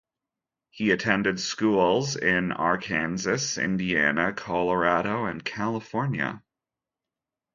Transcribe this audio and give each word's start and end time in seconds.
He 0.71 0.89
attended 0.89 1.39
schools 1.39 2.15
in 2.15 2.51
Arkansas, 2.53 3.61
Indiana, 3.61 4.33
Colorado 4.33 5.25
and 5.25 5.45
California. 5.45 6.41